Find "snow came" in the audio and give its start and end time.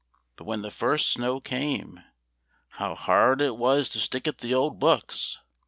1.11-2.03